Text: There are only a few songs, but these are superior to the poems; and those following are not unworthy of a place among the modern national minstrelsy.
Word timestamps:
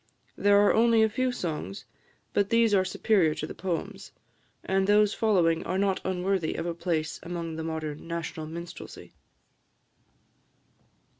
There 0.35 0.57
are 0.65 0.73
only 0.73 1.03
a 1.03 1.09
few 1.09 1.31
songs, 1.31 1.85
but 2.33 2.49
these 2.49 2.73
are 2.73 2.83
superior 2.83 3.35
to 3.35 3.45
the 3.45 3.53
poems; 3.53 4.11
and 4.63 4.87
those 4.87 5.13
following 5.13 5.63
are 5.63 5.77
not 5.77 6.01
unworthy 6.03 6.55
of 6.55 6.65
a 6.65 6.73
place 6.73 7.19
among 7.21 7.55
the 7.55 7.63
modern 7.63 8.07
national 8.07 8.47
minstrelsy. 8.47 9.13